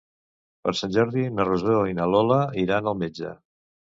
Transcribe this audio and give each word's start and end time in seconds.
Per 0.67 0.71
Sant 0.79 0.95
Jordi 0.95 1.25
na 1.41 1.45
Rosó 1.49 1.77
i 1.91 1.95
na 1.99 2.09
Lola 2.13 2.39
iran 2.65 2.91
al 2.93 2.97
metge. 3.05 3.35